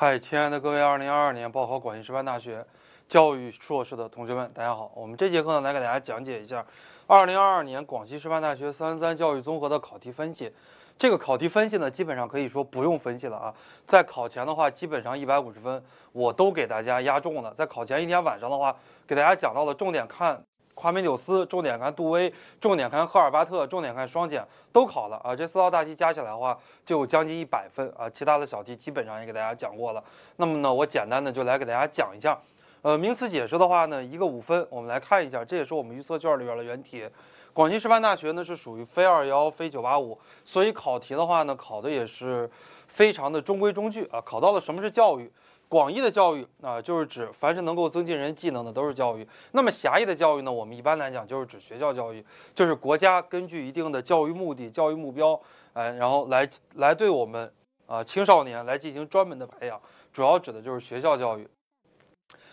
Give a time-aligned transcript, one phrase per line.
[0.00, 2.64] 嗨，亲爱的各位，二零二二年报考广西师范大学
[3.08, 4.92] 教育硕士的同学们，大家好。
[4.94, 6.64] 我们这节课呢，来给大家讲解一下
[7.08, 10.54] 二零二二年广西师范大学三三教育综合的考题分析。
[10.96, 13.52] 这个考题分析呢，基本上可以说不用分析了啊。
[13.88, 17.52] 在考前的话，基本上一百五十分我都给大家压中了。
[17.52, 18.72] 在考前一天晚上的话，
[19.04, 20.40] 给大家讲到了重点看
[20.78, 25.34] 夸美纽斯，重点看杜威，重点看赫尔巴特，重点看双减，都考了啊。
[25.34, 26.56] 这四道大题加起来的话，
[26.86, 28.08] 就有将近一百分啊。
[28.08, 30.00] 其他的小题基本上也给大家讲过了。
[30.36, 32.38] 那么呢，我简单的就来给大家讲一下。
[32.82, 37.04] 呃，名词解释的话呢，一个五分，我们来看一下，这也是我们预测卷里边的原题。
[37.52, 42.48] 广西师范大学呢是属于非二幺、非九八五，所以考题的话呢，考的也是
[42.86, 44.20] 非常的中规中矩啊。
[44.20, 45.28] 考到了什么是教育？
[45.68, 49.26] 广义的教育啊，就是指凡是能够增进人技能的都是教育。
[49.52, 55.38] 那么狭义的教育呢，我们一般来讲就是指学校教育，就是国家根据一定的教育目的、教育目标，
[55.74, 57.52] 哎，然后来来对我们
[57.86, 59.80] 啊青少年来进行专门的培养，
[60.12, 61.46] 主要指的就是学校教育。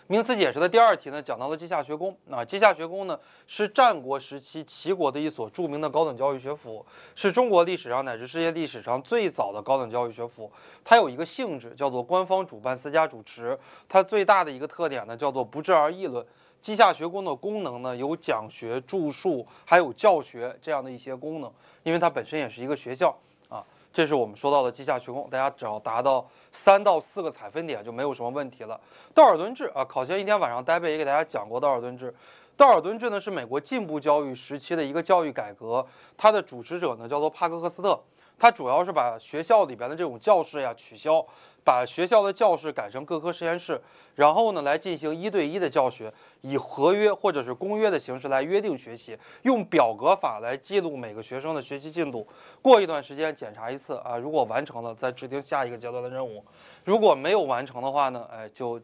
[0.08, 2.16] 名词解释的第二题呢，讲到了稷下学宫。
[2.26, 3.18] 那稷下学宫呢，
[3.48, 10.50] 是战国时期齐国的一所著名的高等教育学府，是中国历史上乃至世界历史上最早的高等教育学府。
[10.84, 13.58] 它有一个性质叫做官方主办、私家主持。
[13.88, 16.24] 它最大的一个特点呢，叫做不治而议论。
[16.62, 23.16] 稷下学宫的功能呢，有讲学、著述，还有教学这样的一些功能，因为它本身也是一个学校。
[23.96, 28.78] 这是我们说到的稷下学宫，大家只要达到三到四个采分点就没有什么问题了。
[29.14, 32.14] 道尔顿制啊，考前一天晚上戴贝也给大家讲过道尔顿制。
[32.58, 37.98] 道尔顿制呢是美国进步教育时期的一个教育改革，它的主持者呢叫做帕克赫斯特，
[38.38, 41.26] 它主要是把学校里边的这种教室呀取消。
[41.64, 43.82] 把学校的教室改成各科实验室，
[44.14, 52.24] 然后呢，来进行一对一的教学，以合约或者是公约的形式来约定学习，用表格法来记录每个学生的学习进度，
[52.62, 56.44] 过一段时间检查一次啊，如果完成了，再制定下一个阶段的任务，
[56.84, 58.80] 如果没有完成的话呢，哎，就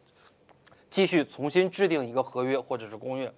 [0.91, 3.33] 继续重新制定一个合约或者是公约。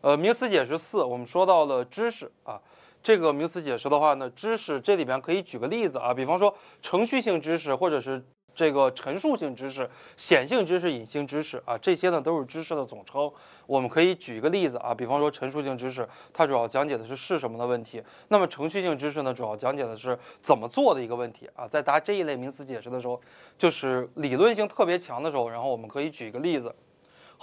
[0.00, 2.60] 呃，名词解释四，我们说到了知识啊，
[3.02, 8.22] 这个名词解释的话呢，知识这里边可以举个例子啊，比方说程序性知识或者是。
[8.54, 13.32] 这个陈述性知识、显性知识、隐性知识啊，这些呢都是知识的总称。
[13.66, 21.66] 我们可以举一个例子啊，比方说陈述性知识，它主要讲解的是是什么的问题；那么程序性知识呢，主要讲解的是怎么做的一个问题啊。
[21.66, 23.18] 在答这一类名词解释的时候，
[23.56, 26.74] 就是理论性特别强的时候，然后我们可以举一个例子。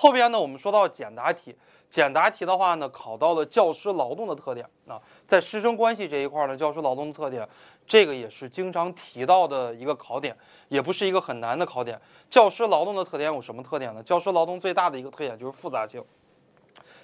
[0.01, 1.53] 后边呢，我们说到简答题，
[1.89, 7.45] 简答题的话呢，考到了教师劳动的特点啊，在师生关系这一块呢，教师劳动的特点，
[7.85, 10.33] 这个也是经常提到的一个考点，
[10.69, 11.99] 也不是一个很难的考点。
[12.29, 14.01] 教师劳动的特点有什么特点呢？
[14.01, 16.01] 教师劳动最大的一个特点就是复杂性，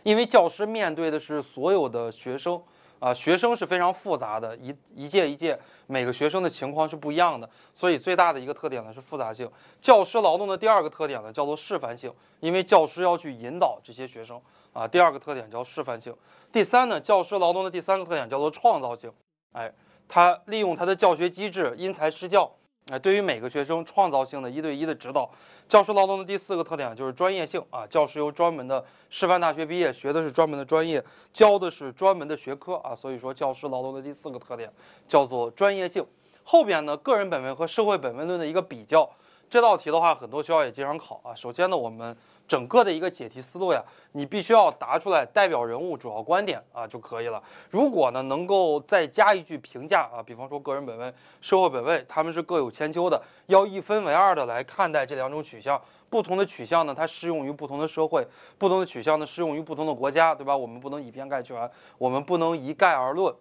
[0.04, 2.64] 因为教师面对的是所有的学生。
[3.00, 5.58] 啊，学生是非常复杂的，一一届一届，
[5.88, 9.50] 每个学生的情况是不一样的，所以最大的一个特点呢是复杂性。
[9.82, 14.42] 教师劳动的第二个特点呢叫做示范性，因为教师要去引导这些学生
[14.74, 16.16] 啊，第二个特点叫示范性。
[16.52, 19.12] 第三呢，教师劳动的第三个特点叫做创造性，
[19.52, 19.72] 哎，
[20.08, 22.52] 他利用他的教学机制，因材施教。
[22.92, 25.28] 啊，对于每个学生创造性的一对一的指导，
[25.68, 27.84] 教师劳动的第四个特点就是专业性啊。
[27.88, 31.04] 教师由专门的师范大学毕业，学的是专门的专业，
[31.34, 32.96] 教的是专门的学科啊。
[32.96, 34.72] 所以说，教师劳动的第四个特点
[35.08, 36.06] 叫做专业性。
[36.44, 39.10] 后边呢，个人本位和社会本位论的一个比较，
[39.50, 41.34] 这道题的话，很多学校也经常考啊。
[41.36, 42.16] 首先呢，我们。
[42.48, 47.42] 整个的一个解题思路呀，你必须要答出来代表人物主要观点啊就可以了。
[47.72, 51.12] 如果呢能够再加一句评价啊，比方说个人本位、
[51.42, 55.82] 社会本位，他们是各有千秋的，要一分为二的来看待这两种取向。
[56.08, 58.22] 不同的取向呢，它适用于不同的社会；
[58.60, 60.56] 不同的取向呢，适用于不同的国家，对吧？
[60.56, 61.68] 我们不能以偏概全，
[61.98, 63.34] 我们不能一概而论。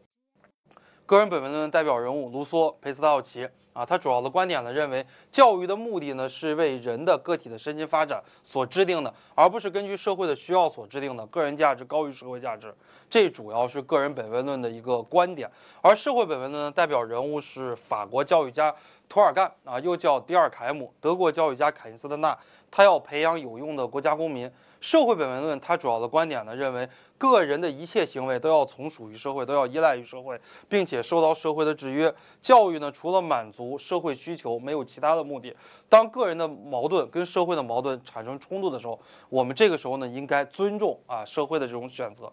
[1.04, 3.46] 个人本位论代表人物卢梭、裴斯特奥奇。
[3.74, 11.26] 啊，他主要的观点呢，认为教育的目的呢是为人的个体的身心发展所制定的，而不是根据社会的需要所制定的。
[11.26, 12.72] 个人价值高于社会价值，
[13.10, 15.50] 这主要是个人本位论的一个观点。
[15.82, 18.72] 而社会本位论的代表人物是法国教育家
[19.08, 22.38] 图尔干啊，又叫迪尔凯姆；德国教育家凯因斯特纳，
[22.70, 24.48] 他要培养有用的国家公民。
[24.84, 26.86] 社会本位论，它主要的观点呢，认为
[27.16, 30.38] 个人的一切行为都要从属于社会，都要依赖于社会，
[30.68, 32.14] 并且受到社会的制约。
[32.42, 35.56] 教育呢，除了满足社会需求，没有其他的目的。
[35.88, 39.00] 当个人的矛盾跟社会的矛盾产生冲突的时候，
[39.30, 42.30] 我们这个时候呢，应该尊重啊社会的这种选择。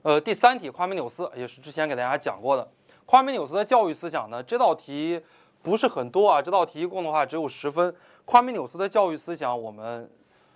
[0.00, 2.66] 呃，第三题，夸美纽斯也是之前给大家讲过的。
[3.04, 5.20] 夸美纽斯的教育思想呢，这道题
[5.60, 7.94] 不是很多啊，这道题一共的话只有十分。
[8.24, 10.10] 夸美纽斯的教育思想，我们。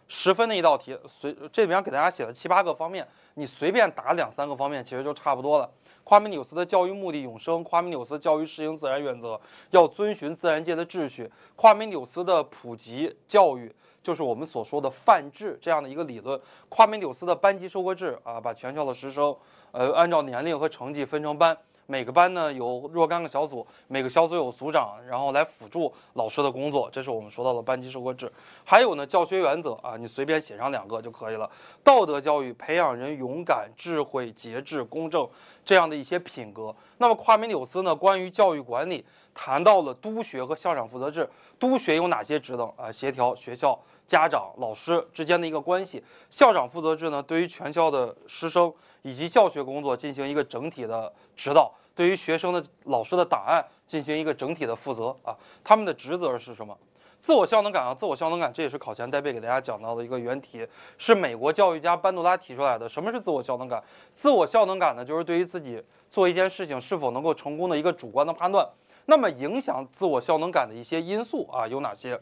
[0.09, 5.69] 十分的一道题，随这里边给大家写了七八个方面，你随便答两三个方面，其实就差不多了。
[6.05, 11.29] 夸美纽斯的教育目的永生，夸美纽斯教育实行自然原则，要遵循自然界的秩序。
[11.57, 13.75] 夸美纽斯的普及教育
[14.05, 16.41] 就是我们所说的泛制这样的一个理论。
[16.69, 19.37] 夸美纽斯的班级授课制啊，把全校的师生，
[19.73, 21.59] 呃，按照年龄和成绩分成班。
[21.87, 26.91] 每个班呢有若干个小组，每个小组有组长，然后来辅助老师的工作。
[26.93, 28.31] 这是我们说到的班级授课制。
[28.65, 31.49] 还有呢，教学原则啊，你随便写上两个就可以了。
[31.85, 35.29] 道德教育培养人勇敢、智慧、节制、公正
[35.65, 36.75] 这样的一些品格。
[36.99, 39.05] 那么夸美纽斯呢，关于教育管理
[39.37, 41.29] 谈到了督学和校长负责制。
[41.59, 42.91] 督学有哪些职能啊？
[42.91, 46.03] 协调学校、家长、老师之间的一个关系。
[46.31, 48.73] 校长负责制呢，对于全校的师生
[49.03, 51.71] 以及教学工作进行一个整体的指导。
[51.95, 56.77] 对于学生的老师的档案进行一个整体的负责啊，他们的职责是什么？
[57.19, 60.67] 自我效能感啊，自我效能感，这也是考前带背给大家讲到的一个原题，
[60.99, 62.87] 是美国教育家班杜拉提出来的。
[62.87, 63.83] 什么是自我效能感？
[64.13, 68.69] 自我效能感呢，就是对于自己做一件事情是否能够成功的一个主观的判断。
[69.07, 72.21] 那么影响自我效能感的一些因素啊有哪些？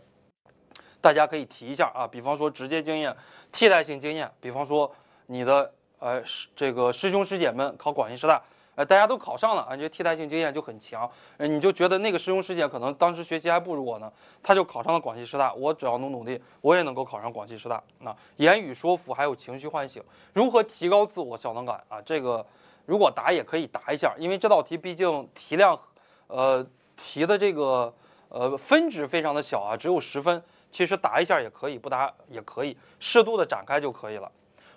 [1.00, 3.14] 大家可以提一下啊，比方说直接经验、
[3.50, 4.90] 替代性经验，比方说
[5.26, 8.40] 你的呃师这个师兄师姐们考广西师大。
[8.76, 17.81] 呃，大家都考上了，啊，这替代性经验就很强，呃，你就觉得那个师兄师姐可能当时学习还不如我呢，他就考上了广西师大，我只要努努力，我也能够考上广西师大。
[18.00, 20.02] 那言语说服还有情绪唤醒，
[20.32, 22.02] 如何提高自我效能感啊？
[22.02, 22.44] 这个
[22.84, 25.78] 如果答也可以答一下，因为这道题毕竟题量，
[26.26, 26.64] 呃，
[26.96, 27.92] 题的这个
[28.28, 34.30] 呃分值非常的小啊，只有十分，其实答一下也可以，不答也可以，适度的展开就可以了。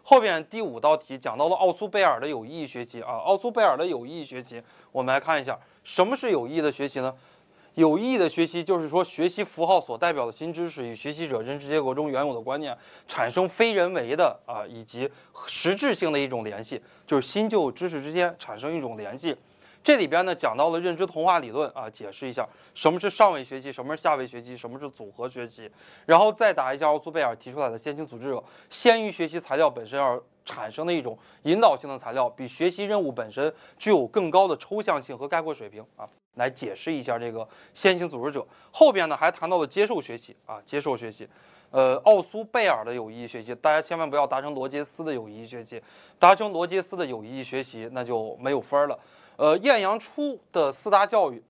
[0.03, 4.61] 后边第五道题讲到了奥苏贝尔的有意义学习啊，奥苏贝尔的有意义学习，
[4.91, 7.13] 我们来看一下什么是有意义的学习呢？
[7.75, 12.75] 有意义的学习就是说，学习符号所代表的新知识与学习者认知结构中原有的观念
[13.07, 15.07] 产生非人为的啊以及
[15.45, 19.35] 实质性的一种联系，就是新旧知识之间产生一种联系。
[19.88, 25.72] 这里边呢讲到了认知同化理论啊，解释一下什么是上位学习，什么是下位学习，什么是组合学习，
[26.06, 36.06] 然后再答一下奥苏贝尔提出来的先行组织者先于学习材料本身而产生的一种引导性的材料，比学习任务本身具有更高的抽象性和概括水平啊，
[36.36, 38.45] 来解释一下这个先行组织者。
[38.69, 41.25] 后边呢还谈到了接受学习啊，接受学习，
[41.72, 45.81] 呃，奥苏贝尔的有意义学习，大家千万不要达成罗杰斯的有意义学习，
[46.19, 49.00] 达成罗杰斯的有意义学习那就没有分儿了。
[49.38, 51.44] 呃，晏阳初的四大教育，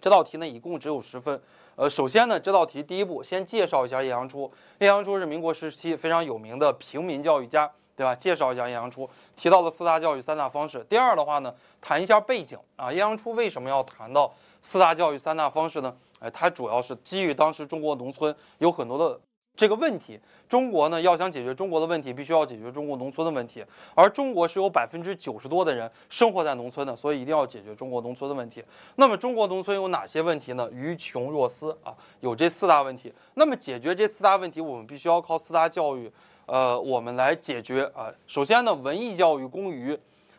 [0.00, 1.40] 这道题呢一共只有十分。
[1.74, 4.48] 呃，首先呢，这道题第一步先介绍一下晏阳初。
[4.78, 8.14] 晏阳初是民国时期非常有名的平民教育家，对吧？
[8.14, 10.86] 介绍一下晏阳初，提到了四大教育三大方式。
[10.88, 14.32] 第二的话呢，谈一下背景啊，晏阳初为什么要谈到
[14.62, 15.96] 四大教育三大方式呢？
[16.20, 19.20] 哎，它主要是基于当时中国农村有很多的。
[19.58, 20.16] 这个问题，
[20.48, 23.64] 中国呢要想解决中国的问题，必须要解决中国农村的问题。
[23.92, 28.62] 而中国是有百分之九十多的人生活在农村的，所以一定要解决中国农村的问题。
[28.94, 30.70] 那么中国农村有哪些问题呢？
[30.70, 33.12] 于穷若斯啊，有这四大问题。
[33.34, 36.08] 那么解决这四大问题，我们必须要靠四大教育，
[36.46, 38.14] 呃，我们来解决啊。
[38.28, 39.98] 首先呢，文艺教育工于。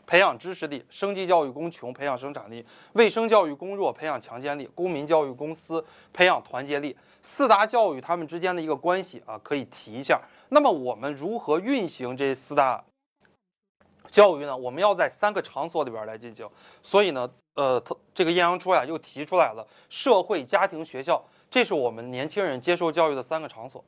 [0.09, 6.97] 培养知识力，生计教育工穷，培养生产力；卫生教育工弱，培养强健力；公民教育公私，培养团结力。
[7.21, 10.19] 四大教育它们之间的一个关系啊，可以提一下。
[10.49, 12.83] 那么我们如何运行这四大
[14.09, 14.57] 教育呢？
[14.57, 16.49] 我们要在三个场所里边来进行。
[16.81, 23.85] 所以呢，呃，他这个晏阳初呀又提出来了社会、家庭、学校，这是我们年轻人接受教育的三个场所。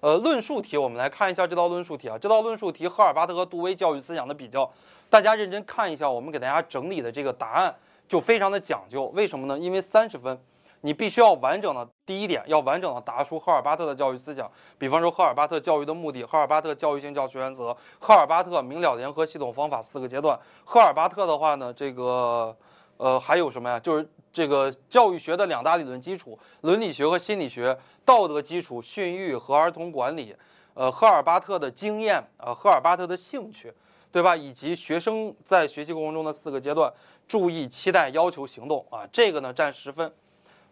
[0.00, 4.70] 呃，论述题我们来看一下这道论述题啊，这道论述题赫尔巴特和杜威教育思想的比较。
[5.10, 7.74] 大家认真看一下，我们给大家整理的这个答案
[8.08, 9.06] 就非常的讲究。
[9.14, 9.58] 为什么呢？
[9.58, 10.40] 因为三十分，
[10.82, 14.50] 你必须要完整的，第一点要完整的答出赫尔巴特的教育思想。
[14.78, 20.38] 比方说赫尔巴特教育的目的，赫尔巴特教育性教学原则，赫尔巴特明了联合系统方法四个阶段。
[20.64, 22.56] 赫尔巴特的话呢，这个
[22.96, 23.78] 呃还有什么呀？
[23.78, 30.34] 就是这个教育学的两大理论基础：伦理学和心理学，道德基础、训育和儿童管理。
[30.74, 33.72] 呃，赫尔巴特的经验，呃，赫尔巴特的兴趣。
[34.12, 34.34] 对吧？
[34.34, 36.92] 以及学生在学习过程中的四个阶段，
[37.28, 40.12] 注意、期待、要求、行动啊，这个呢占十分，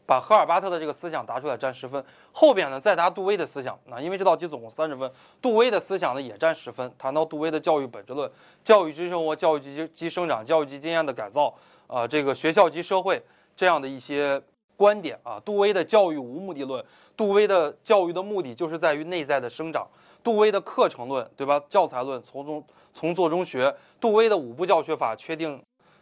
[0.05, 2.05] 把赫尔巴特的这个思想答出来占十分。
[2.33, 5.09] 后边呢再答杜威的思想，那因为这道题总共三十分，
[5.41, 6.93] 杜威的思想呢也占十分。
[6.99, 8.29] 谈到杜威的教育本质论、
[8.65, 11.55] 教育之生活、教育及及生长、教育及经验的改造
[11.87, 13.23] 啊，这个学校及社会
[13.59, 14.41] 这样的一些
[14.77, 16.83] 观点啊，杜威的教育无目的论，
[17.17, 19.85] 杜威的教育的目的就是在于内在的生长。
[20.23, 21.61] 杜威的课程论，对吧？
[21.69, 23.75] 教材论，从中从做中学。
[24.01, 25.61] 杜威的五步教学法，确定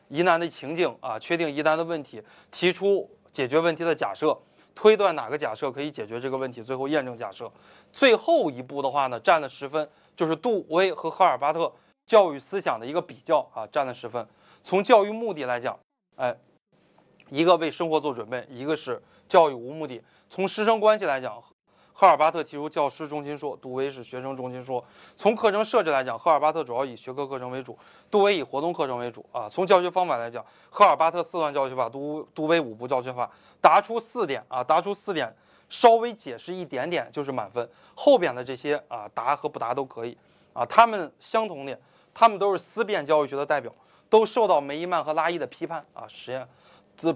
[0.08, 4.38] 疑难的情境啊，确定疑难的问题，提出解决问题的假设。
[4.74, 7.50] 推断哪个假设可以解决这个问题，最后验证假设。
[7.90, 11.72] 最后一步的话呢，占了十分，就是杜威和赫尔巴特
[12.04, 14.28] 教育思想的一个比较啊，占了十分。
[14.62, 15.78] 从教育目的来讲，
[16.16, 16.36] 哎，
[17.30, 20.02] 一个为生活做准备，一个是教育无目的。
[20.28, 21.42] 从师生关系来讲。
[21.98, 24.84] 赫尔巴特提出教师中心说，杜威是学生中心说。
[25.16, 27.78] 从课程设置来讲，赫尔巴特主要以学科课程为主，
[28.10, 29.48] 杜威以活动课程为主啊。
[29.48, 33.30] 从教学方法来讲，赫尔巴特四段教学法，杜杜威五步教学法，
[33.62, 35.34] 答出四点啊，答出四点，
[35.70, 40.14] 稍微解释一点点就是满分，后边的这些啊答和不答都可以
[40.52, 40.66] 啊。
[40.66, 41.80] 他们相同点，
[42.12, 43.72] 他们都是思辨教育学的代表，
[44.10, 46.46] 都受到梅伊曼和拉伊的批判啊，实验，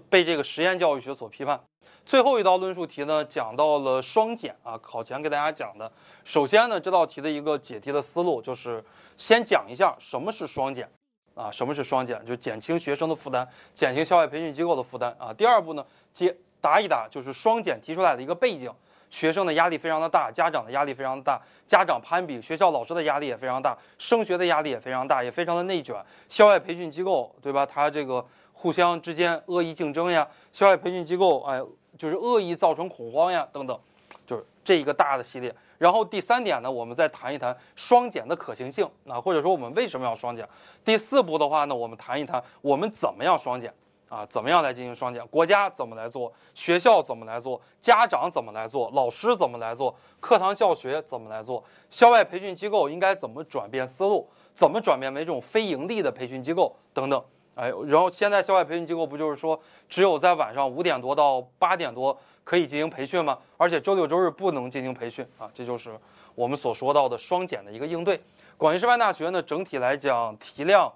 [0.08, 1.60] 被这个实验教育学所批判。
[2.04, 5.90] 最后一道论述题呢，讲到了双减啊，考前给大家讲的。
[6.24, 8.82] 首先呢，这道题的一个解题的思路就是
[9.16, 10.88] 先讲一下什么是双减
[11.34, 15.32] 啊，什么是双减，就减轻学生的负担，减轻校外培训机构的负担啊。
[15.32, 18.72] 第二步呢，接答一答就是双减提出来的一个背景，
[19.10, 25.94] 学生的压力非常的大，家长的压力非常大，家长攀比，学校老师的压力也非常大，升学的压力也非常大，也非常的内卷，
[26.28, 27.64] 校外培训机构对吧？
[27.64, 28.24] 它这个
[28.60, 31.62] 互相之间恶意竞争呀，校外培训机构哎。
[31.98, 33.78] 就是恶意造成恐慌呀，等等，
[34.26, 35.54] 就是这一个大的系列。
[35.76, 40.48] 然后第三点呢，我们再谈一谈双减的可行性啊，或者说我们为什么要双减。
[40.82, 43.70] 第四步的话呢，我们谈一谈我们怎么样双减
[44.08, 45.26] 啊，怎么样来进行双减？
[45.26, 46.32] 国家怎么来做？
[46.54, 47.60] 学校怎么来做？
[47.82, 48.90] 家长怎么来做？
[48.94, 49.94] 老师怎么来做？
[50.20, 51.62] 课堂教学怎么来做？
[51.90, 54.26] 校外培训机构应该怎么转变思路？
[54.54, 56.74] 怎么转变为这种非盈利的培训机构？
[56.94, 57.22] 等等。
[57.60, 63.38] 哎，然后现在校外培训机构不就是说，只有在晚上五点多到八点多可以进行培训吗？
[63.58, 65.94] 而且周六周日不能进行培训啊，这就是
[66.34, 68.18] 我们所说到的双减的一个应对。
[68.56, 70.90] 广西师范大学呢，整体来讲题量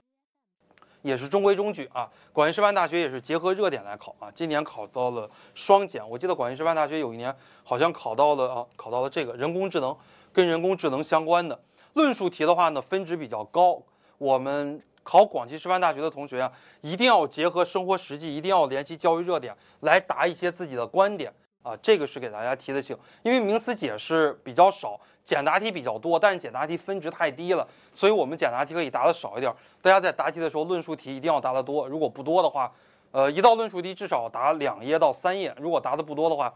[1.02, 2.10] 也是中规中矩啊。
[2.32, 6.08] 广西师范大学也是结合热点来考啊，今年考到了双减。
[6.08, 9.94] 我记得广西师范大学有一年好像考到了啊，考到了这个人工智能，
[10.32, 11.60] 跟人工智能相关的
[11.92, 13.82] 论述题的话呢，分值比较高。
[14.16, 14.82] 我们。
[15.04, 21.32] 考广西师范大学的同学啊，一定要结合生活实际，一定要联系教育热点来答一些自己的观点
[21.62, 21.76] 啊。
[21.82, 29.54] 这个是给大家提的醒，因为名词解释比较少，简答题比较多，但是简答题分值太低了，所以我们简答题可以答的少一点。
[29.80, 31.86] 大家在答题的时候，论述题一定要答得多。
[31.86, 32.72] 如果不多的话，
[33.12, 35.54] 呃，一道论述题至少答两页到三页。
[35.60, 36.52] 如果答的不多的话，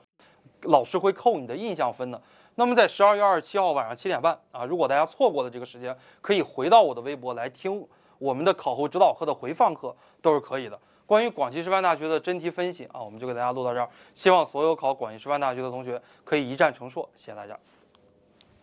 [0.62, 2.20] 老师会扣你的印象分的。
[2.56, 7.86] 那么在十二月二十七号晚上七点半啊，如果大家错过了这个时间，可以回到我的微博来听。
[8.18, 10.78] 我们的考后指导课的回放课都是可以的。
[11.06, 13.88] 关于广西师范大学的真题分析啊，我们就给大家录到这儿。
[14.12, 17.58] 希望所有考广西师范大学的同学可以一战成硕，谢谢大家。